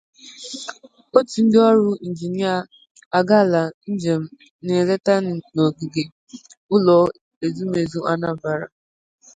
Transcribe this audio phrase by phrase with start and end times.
[1.17, 2.53] Òtù Ndị Ọrụ Injinia
[3.17, 3.61] Agaala
[3.91, 4.23] Njem
[4.63, 5.13] Nleta
[5.55, 6.03] n'Ogige
[6.73, 6.95] Ụlọ
[7.45, 8.67] Ezumezu Anambra